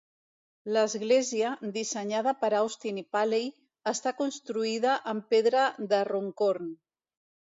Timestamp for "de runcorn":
5.93-6.75